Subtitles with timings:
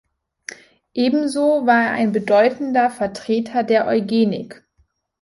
[0.95, 4.63] Ebenso war er ein bedeutender Vertreter der Eugenik.